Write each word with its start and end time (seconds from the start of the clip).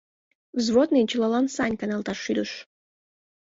Взводный 0.59 1.03
чылалан 1.09 1.45
сайын 1.55 1.75
каналташ 1.79 2.17
шӱдыш. 2.25 2.51